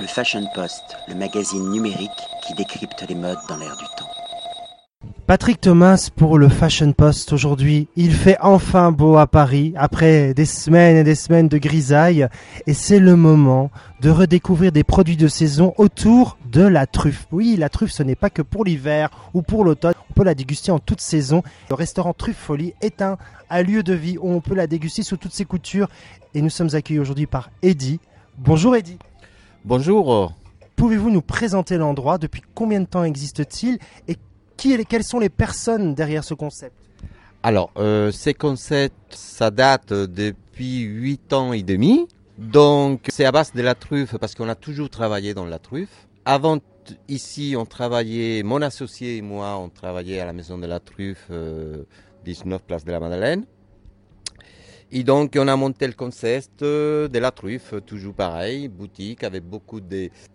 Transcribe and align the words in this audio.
Le 0.00 0.06
Fashion 0.06 0.44
Post, 0.54 0.96
le 1.08 1.16
magazine 1.16 1.70
numérique 1.72 2.10
qui 2.46 2.54
décrypte 2.54 3.04
les 3.08 3.16
modes 3.16 3.38
dans 3.48 3.56
l'air 3.56 3.76
du 3.76 3.84
temps. 3.96 4.08
Patrick 5.26 5.60
Thomas 5.60 6.08
pour 6.14 6.38
le 6.38 6.48
Fashion 6.48 6.92
Post 6.92 7.32
aujourd'hui. 7.32 7.88
Il 7.96 8.12
fait 8.12 8.36
enfin 8.40 8.92
beau 8.92 9.16
à 9.16 9.26
Paris 9.26 9.74
après 9.76 10.34
des 10.34 10.44
semaines 10.44 10.98
et 10.98 11.02
des 11.02 11.16
semaines 11.16 11.48
de 11.48 11.58
grisaille 11.58 12.28
et 12.68 12.74
c'est 12.74 13.00
le 13.00 13.16
moment 13.16 13.72
de 14.00 14.10
redécouvrir 14.10 14.70
des 14.70 14.84
produits 14.84 15.16
de 15.16 15.26
saison 15.26 15.74
autour 15.78 16.38
de 16.46 16.62
la 16.62 16.86
truffe. 16.86 17.26
Oui, 17.32 17.56
la 17.58 17.68
truffe 17.68 17.90
ce 17.90 18.04
n'est 18.04 18.14
pas 18.14 18.30
que 18.30 18.42
pour 18.42 18.64
l'hiver 18.64 19.10
ou 19.34 19.42
pour 19.42 19.64
l'automne, 19.64 19.94
on 20.10 20.12
peut 20.12 20.24
la 20.24 20.36
déguster 20.36 20.70
en 20.70 20.78
toute 20.78 21.00
saison. 21.00 21.42
Le 21.70 21.74
restaurant 21.74 22.12
Truffe 22.12 22.36
Folie 22.38 22.74
est 22.82 23.02
un, 23.02 23.18
un 23.50 23.62
lieu 23.62 23.82
de 23.82 23.94
vie 23.94 24.16
où 24.16 24.30
on 24.30 24.40
peut 24.40 24.54
la 24.54 24.68
déguster 24.68 25.02
sous 25.02 25.16
toutes 25.16 25.34
ses 25.34 25.44
coutures 25.44 25.88
et 26.34 26.40
nous 26.40 26.50
sommes 26.50 26.70
accueillis 26.74 27.00
aujourd'hui 27.00 27.26
par 27.26 27.50
Eddy. 27.62 27.98
Bonjour 28.38 28.76
Eddy. 28.76 28.96
Bonjour. 29.68 30.32
Pouvez-vous 30.76 31.10
nous 31.10 31.20
présenter 31.20 31.76
l'endroit? 31.76 32.16
Depuis 32.16 32.40
combien 32.54 32.80
de 32.80 32.86
temps 32.86 33.04
existe-t-il? 33.04 33.78
Et 34.08 34.16
qui 34.56 34.82
quelles 34.86 35.04
sont 35.04 35.18
les 35.18 35.28
personnes 35.28 35.94
derrière 35.94 36.24
ce 36.24 36.32
concept? 36.32 36.74
Alors, 37.42 37.70
euh, 37.76 38.10
ces 38.10 38.32
concepts, 38.32 38.94
ça 39.10 39.50
date 39.50 39.92
depuis 39.92 40.80
8 40.80 41.34
ans 41.34 41.52
et 41.52 41.62
demi. 41.62 42.08
Donc, 42.38 43.08
c'est 43.10 43.26
à 43.26 43.30
base 43.30 43.52
de 43.52 43.60
la 43.60 43.74
truffe 43.74 44.16
parce 44.16 44.34
qu'on 44.34 44.48
a 44.48 44.54
toujours 44.54 44.88
travaillé 44.88 45.34
dans 45.34 45.44
la 45.44 45.58
truffe. 45.58 46.08
Avant, 46.24 46.60
ici, 47.06 47.54
on 47.54 47.66
travaillait, 47.66 48.42
mon 48.44 48.62
associé 48.62 49.18
et 49.18 49.22
moi, 49.22 49.58
on 49.58 49.68
travaillait 49.68 50.20
à 50.20 50.24
la 50.24 50.32
maison 50.32 50.56
de 50.56 50.66
la 50.66 50.80
truffe, 50.80 51.26
euh, 51.30 51.84
19 52.24 52.62
place 52.62 52.86
de 52.86 52.90
la 52.90 53.00
Madeleine. 53.00 53.44
Et 54.90 55.02
donc, 55.04 55.36
on 55.38 55.46
a 55.48 55.56
monté 55.56 55.86
le 55.86 55.92
concept 55.92 56.62
euh, 56.62 57.08
de 57.08 57.18
la 57.18 57.30
truffe, 57.30 57.74
toujours 57.84 58.14
pareil, 58.14 58.68
boutique 58.68 59.22
avec 59.22 59.44
beaucoup 59.44 59.82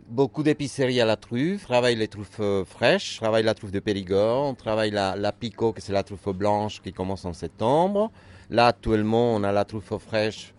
beaucoup 0.08 0.44
d'épiceries 0.44 1.02
à 1.02 1.06
la 1.06 1.16
truffe. 1.16 1.64
On 1.64 1.74
travaille 1.74 1.96
les 1.96 2.08
truffes 2.08 2.40
euh, 2.40 2.64
fraîches, 2.64 3.18
on 3.20 3.24
travaille 3.24 3.44
la 3.44 3.56
truffe 3.56 3.72
de 3.72 3.80
Périgord, 3.80 4.46
on 4.46 4.54
travaille 4.54 4.92
la, 4.92 5.16
la 5.16 5.32
picot, 5.32 5.74
que 5.74 5.82
c'est 5.82 5.92
la 5.92 6.04
truffe 6.04 6.30
blanche 6.30 6.84
qui 6.84 6.94
commence 6.94 7.26
en 7.26 7.34
septembre. 7.34 8.12
Là, 8.52 8.68
actuellement, 8.68 9.34
on 9.34 9.44
a 9.44 9.52
la 9.52 9.66
truffe 9.66 9.98
fraîche. 9.98 10.54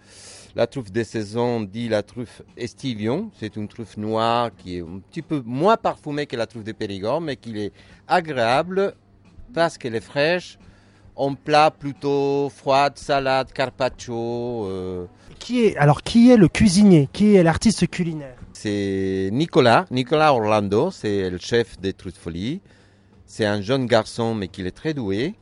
La 0.56 0.66
truffe 0.66 0.90
des 0.90 1.04
saisons 1.04 1.60
dit 1.60 1.88
la 1.88 2.02
truffe 2.02 2.42
Estivion. 2.56 3.30
C'est 3.38 3.54
une 3.54 3.68
truffe 3.68 3.96
noire 3.96 4.50
qui 4.56 4.78
est 4.78 4.82
un 4.82 4.98
petit 5.08 5.22
peu 5.22 5.40
moins 5.46 5.76
parfumée 5.76 6.26
que 6.26 6.36
la 6.36 6.48
truffe 6.48 6.64
de 6.64 6.72
Périgord, 6.72 7.20
mais 7.20 7.36
qui 7.36 7.56
est 7.60 7.72
agréable 8.08 8.94
parce 9.52 9.78
qu'elle 9.78 9.94
est 9.94 10.00
fraîche. 10.00 10.58
En 11.16 11.34
plat 11.34 11.70
plutôt 11.70 12.50
froide, 12.54 12.94
salade, 12.98 13.52
carpaccio. 13.52 14.66
euh, 14.66 15.06
Qui 15.38 15.64
est 15.66 15.76
alors 15.76 16.02
qui 16.02 16.30
est 16.30 16.36
le 16.36 16.48
cuisinier? 16.48 17.08
Qui 17.12 17.36
est 17.36 17.42
l'artiste 17.42 17.86
culinaire? 17.88 18.36
C'est 18.52 19.28
Nicolas, 19.32 19.86
Nicolas 19.90 20.32
Orlando, 20.32 20.90
c'est 20.90 21.30
le 21.30 21.38
chef 21.38 21.78
des 21.78 21.94
Folie. 22.18 22.60
C'est 23.26 23.44
un 23.44 23.60
jeune 23.62 23.86
garçon, 23.86 24.34
mais 24.34 24.48
qui 24.48 24.62
est 24.62 24.70
très 24.70 24.94
doué. 24.94 25.34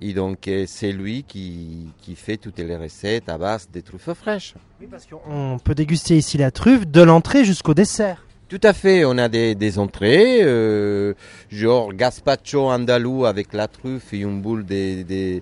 Et 0.00 0.12
donc, 0.12 0.48
euh, 0.48 0.64
c'est 0.66 0.92
lui 0.92 1.22
qui, 1.22 1.86
qui 2.02 2.16
fait 2.16 2.36
toutes 2.36 2.58
les 2.58 2.76
recettes 2.76 3.28
à 3.28 3.38
base 3.38 3.68
des 3.72 3.82
truffes 3.82 4.12
fraîches. 4.12 4.54
Oui, 4.80 4.86
parce 4.90 5.06
qu'on 5.06 5.58
peut 5.62 5.74
déguster 5.74 6.16
ici 6.18 6.36
la 6.36 6.50
truffe 6.50 6.86
de 6.86 7.00
l'entrée 7.02 7.44
jusqu'au 7.44 7.74
dessert. 7.74 8.23
Tout 8.54 8.68
à 8.68 8.72
fait, 8.72 9.04
on 9.04 9.18
a 9.18 9.28
des, 9.28 9.56
des 9.56 9.80
entrées, 9.80 10.38
euh, 10.42 11.14
genre 11.50 11.92
gazpacho 11.92 12.70
andalou 12.70 13.24
avec 13.24 13.52
la 13.52 13.66
truffe 13.66 14.12
et 14.12 14.18
une 14.18 14.40
boule 14.40 14.64
de, 14.64 15.02
de- 15.02 15.40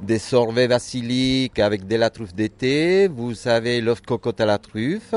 des 0.00 0.18
sorbets 0.18 0.68
avec 0.72 1.86
de 1.86 1.94
la 1.94 2.10
truffe 2.10 2.34
d'été. 2.34 3.06
Vous 3.06 3.46
avez 3.46 3.80
l'œuf 3.80 4.00
cocotte 4.00 4.40
à 4.40 4.46
la 4.46 4.58
truffe 4.58 5.14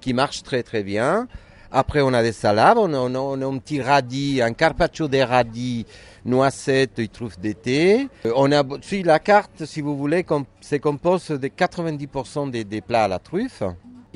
qui 0.00 0.14
marche 0.14 0.42
très 0.42 0.64
très 0.64 0.82
bien. 0.82 1.28
Après, 1.70 2.00
on 2.00 2.12
a 2.12 2.24
des 2.24 2.32
salades, 2.32 2.78
on 2.78 2.92
a, 2.92 2.98
on 2.98 3.40
a- 3.40 3.46
un 3.46 3.58
petit 3.58 3.80
radis, 3.80 4.42
un 4.42 4.52
carpaccio 4.52 5.06
des 5.06 5.22
radis, 5.22 5.86
noisettes 6.24 6.98
et 6.98 7.06
truffes 7.06 7.38
d'été. 7.38 8.08
Euh, 8.26 8.32
On 8.34 8.50
a, 8.50 8.64
si 8.82 9.04
la 9.04 9.20
carte, 9.20 9.64
si 9.64 9.80
vous 9.80 9.96
voulez, 9.96 10.24
com- 10.24 10.44
c'est 10.60 10.80
composé 10.80 11.38
de 11.38 11.46
90% 11.46 12.50
des, 12.50 12.64
des 12.64 12.80
plats 12.80 13.04
à 13.04 13.08
la 13.08 13.20
truffe. 13.20 13.62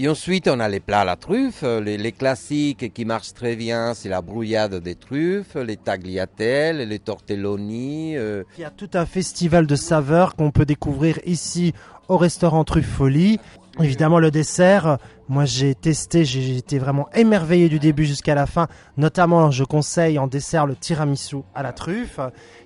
Et 0.01 0.09
ensuite, 0.09 0.47
on 0.47 0.61
a 0.61 0.69
les 0.69 0.79
plats 0.79 1.01
à 1.01 1.05
la 1.05 1.17
truffe, 1.17 1.65
euh, 1.65 1.81
les, 1.81 2.13
classiques 2.13 2.95
qui 2.95 3.05
marchent 3.05 3.35
très 3.35 3.57
bien, 3.57 3.95
c'est 3.95 4.09
la 4.09 4.23
brouillade 4.23 4.77
des 4.77 4.95
truffes, 4.95 5.57
les 5.57 5.77
tagliatelles, 5.77 6.89
les 6.89 7.01
tortelloni. 7.01 8.17
euh, 8.17 8.45
Il 8.59 8.61
y 8.61 8.65
a 8.65 8.71
tout 8.71 8.91
un 8.95 9.07
festival 9.07 9.67
de 9.67 9.75
saveurs 9.75 10.37
qu'on 10.37 10.53
peut 10.53 10.65
découvrir 10.65 11.19
ici 11.27 11.73
au 12.07 12.17
restaurant 12.17 12.63
Truffe 12.63 12.87
Folie. 12.87 13.41
Évidemment, 13.81 14.21
le 14.21 14.31
dessert, 14.31 14.99
moi 15.29 15.47
j'ai 15.47 15.75
testé, 15.75 16.25
j'ai 16.25 16.57
été 16.57 16.79
vraiment 16.79 17.09
émerveillé 17.13 17.69
du 17.69 17.81
début 17.81 18.05
jusqu'à 18.05 18.37
la 18.37 18.47
fin. 18.47 18.69
Notamment, 18.97 19.51
je 19.51 19.65
conseille 19.65 20.21
en 20.21 20.29
dessert 20.29 20.67
le 20.67 20.77
tiramisu 20.77 21.39
à 21.57 21.65
la 21.65 21.73
truffe, 21.73 22.21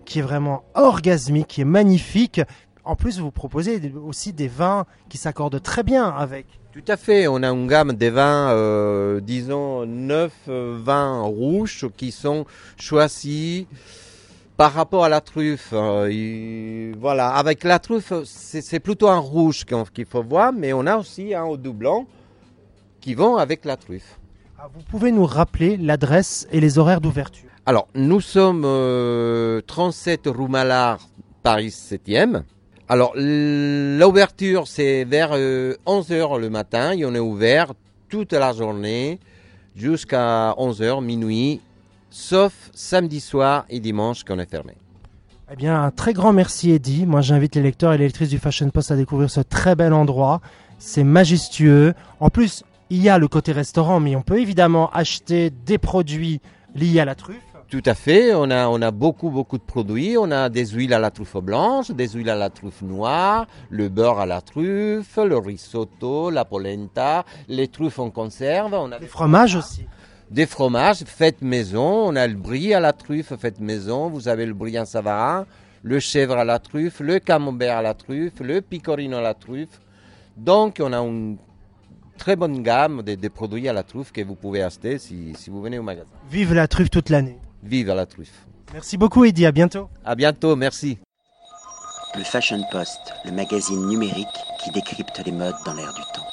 qui 0.04 0.18
est 0.18 0.22
vraiment 0.22 0.64
orgasmique, 0.74 1.48
qui 1.48 1.62
est 1.62 1.66
magnifique. 1.66 2.42
En 2.84 2.96
plus, 2.96 3.20
vous 3.20 3.30
proposez 3.30 3.80
aussi 4.04 4.32
des 4.32 4.48
vins 4.48 4.86
qui 5.08 5.16
s'accordent 5.18 5.62
très 5.62 5.82
bien 5.82 6.08
avec. 6.08 6.46
Tout 6.72 6.82
à 6.88 6.96
fait, 6.96 7.28
on 7.28 7.42
a 7.42 7.48
une 7.50 7.66
gamme 7.66 7.92
de 7.92 8.06
vins, 8.06 8.50
euh, 8.50 9.20
disons, 9.20 9.84
neuf 9.86 10.32
euh, 10.48 10.78
vins 10.82 11.20
rouges 11.22 11.86
qui 11.96 12.10
sont 12.10 12.44
choisis 12.78 13.66
par 14.56 14.72
rapport 14.72 15.04
à 15.04 15.08
la 15.08 15.20
truffe. 15.20 15.70
euh, 15.72 16.08
et 16.10 16.92
voilà, 16.98 17.28
avec 17.34 17.62
la 17.62 17.78
truffe, 17.78 18.12
c'est 18.24 18.80
plutôt 18.80 19.08
un 19.08 19.18
rouge 19.18 19.64
qu'il 19.94 20.06
faut 20.06 20.22
voir, 20.22 20.52
mais 20.52 20.72
on 20.72 20.86
a 20.86 20.96
aussi 20.96 21.34
un 21.34 21.44
au 21.44 21.56
blanc 21.56 22.06
qui 23.00 23.14
vont 23.14 23.36
avec 23.36 23.64
la 23.64 23.76
truffe. 23.76 24.18
Ah, 24.58 24.68
Vous 24.72 24.82
pouvez 24.82 25.12
nous 25.12 25.26
rappeler 25.26 25.76
l'adresse 25.76 26.48
et 26.52 26.60
les 26.60 26.78
horaires 26.78 27.00
d'ouverture 27.00 27.50
Alors, 27.66 27.88
nous 27.94 28.20
sommes 28.20 28.62
euh, 28.64 29.60
37 29.66 30.22
rue 30.26 30.48
Malard, 30.48 31.08
Paris 31.42 31.68
7e. 31.68 32.42
Alors, 32.92 33.14
l'ouverture, 33.16 34.68
c'est 34.68 35.04
vers 35.04 35.30
11h 35.30 36.38
le 36.38 36.50
matin 36.50 36.92
et 36.92 37.06
on 37.06 37.14
est 37.14 37.18
ouvert 37.18 37.72
toute 38.10 38.34
la 38.34 38.52
journée 38.52 39.18
jusqu'à 39.74 40.50
11h, 40.58 41.02
minuit, 41.02 41.62
sauf 42.10 42.52
samedi 42.74 43.20
soir 43.20 43.64
et 43.70 43.80
dimanche 43.80 44.24
qu'on 44.24 44.38
est 44.38 44.50
fermé. 44.50 44.74
Eh 45.50 45.56
bien, 45.56 45.82
un 45.82 45.90
très 45.90 46.12
grand 46.12 46.34
merci 46.34 46.70
Eddy. 46.70 47.06
Moi, 47.06 47.22
j'invite 47.22 47.54
les 47.54 47.62
lecteurs 47.62 47.94
et 47.94 47.96
les 47.96 48.04
lectrices 48.04 48.28
du 48.28 48.38
Fashion 48.38 48.68
Post 48.68 48.90
à 48.90 48.96
découvrir 48.96 49.30
ce 49.30 49.40
très 49.40 49.74
bel 49.74 49.94
endroit. 49.94 50.42
C'est 50.78 51.02
majestueux. 51.02 51.94
En 52.20 52.28
plus, 52.28 52.62
il 52.90 53.02
y 53.02 53.08
a 53.08 53.16
le 53.16 53.26
côté 53.26 53.52
restaurant, 53.52 54.00
mais 54.00 54.16
on 54.16 54.22
peut 54.22 54.38
évidemment 54.38 54.90
acheter 54.90 55.48
des 55.48 55.78
produits 55.78 56.42
liés 56.74 57.00
à 57.00 57.06
la 57.06 57.14
truffe. 57.14 57.51
Tout 57.72 57.82
à 57.86 57.94
fait, 57.94 58.34
on 58.34 58.50
a, 58.50 58.68
on 58.68 58.82
a 58.82 58.90
beaucoup, 58.90 59.30
beaucoup 59.30 59.56
de 59.56 59.62
produits. 59.62 60.18
On 60.18 60.30
a 60.30 60.50
des 60.50 60.66
huiles 60.66 60.92
à 60.92 60.98
la 60.98 61.10
truffe 61.10 61.38
blanche, 61.38 61.90
des 61.90 62.06
huiles 62.06 62.28
à 62.28 62.34
la 62.34 62.50
truffe 62.50 62.82
noire, 62.82 63.46
le 63.70 63.88
beurre 63.88 64.18
à 64.18 64.26
la 64.26 64.42
truffe, 64.42 65.16
le 65.16 65.38
risotto, 65.38 66.28
la 66.28 66.44
polenta, 66.44 67.24
les 67.48 67.68
truffes 67.68 67.98
en 67.98 68.10
conserve. 68.10 68.74
On 68.74 68.92
a 68.92 68.98
Des 68.98 69.06
fromages 69.06 69.56
aussi. 69.56 69.86
des 70.30 70.44
fromages 70.44 71.04
faits 71.06 71.40
maison. 71.40 72.08
On 72.08 72.14
a 72.14 72.26
le 72.26 72.34
brie 72.34 72.74
à 72.74 72.80
la 72.80 72.92
truffe 72.92 73.34
fait 73.36 73.58
maison. 73.58 74.10
Vous 74.10 74.28
avez 74.28 74.44
le 74.44 74.52
brie 74.52 74.78
en 74.78 74.84
savarin, 74.84 75.46
le 75.82 75.98
chèvre 75.98 76.36
à 76.36 76.44
la 76.44 76.58
truffe, 76.58 77.00
le 77.00 77.20
camembert 77.20 77.78
à 77.78 77.82
la 77.82 77.94
truffe, 77.94 78.40
le 78.40 78.60
picorino 78.60 79.16
à 79.16 79.22
la 79.22 79.32
truffe. 79.32 79.80
Donc, 80.36 80.76
on 80.78 80.92
a 80.92 80.98
une 81.00 81.38
très 82.18 82.36
bonne 82.36 82.62
gamme 82.62 83.00
de, 83.00 83.14
de 83.14 83.28
produits 83.28 83.66
à 83.66 83.72
la 83.72 83.82
truffe 83.82 84.12
que 84.12 84.20
vous 84.22 84.34
pouvez 84.34 84.62
acheter 84.62 84.98
si, 84.98 85.32
si 85.38 85.48
vous 85.48 85.62
venez 85.62 85.78
au 85.78 85.82
magasin. 85.82 86.10
Vive 86.30 86.52
la 86.52 86.68
truffe 86.68 86.90
toute 86.90 87.08
l'année. 87.08 87.38
Vive 87.62 87.90
à 87.90 87.94
la 87.94 88.06
truffe. 88.06 88.46
Merci 88.72 88.96
beaucoup 88.96 89.24
Eddy, 89.24 89.46
à 89.46 89.52
bientôt. 89.52 89.88
À 90.04 90.14
bientôt, 90.14 90.56
merci. 90.56 90.98
Le 92.16 92.24
Fashion 92.24 92.62
Post, 92.70 93.14
le 93.24 93.32
magazine 93.32 93.86
numérique 93.86 94.26
qui 94.62 94.70
décrypte 94.70 95.22
les 95.24 95.32
modes 95.32 95.54
dans 95.64 95.74
l'air 95.74 95.92
du 95.94 96.02
temps. 96.14 96.31